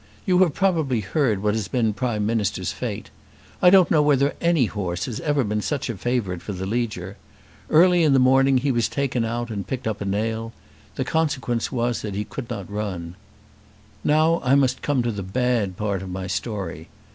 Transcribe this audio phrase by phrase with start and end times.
[0.25, 3.11] You have probably heard what has been Prime Minister's fate.
[3.61, 7.17] I don't know whether any horse has ever been such a favourite for the Leger.
[7.69, 10.53] Early in the morning he was taken out and picked up a nail.
[10.95, 13.13] The consequence was he could not run.
[14.03, 16.89] Now I must come to the bad part of my story.